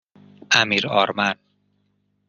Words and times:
امیرآرمن 0.51 1.35